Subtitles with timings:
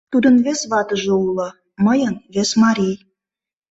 [0.11, 1.47] —Тудын вес ватыже уло,
[1.85, 2.95] мыйын— вес марий...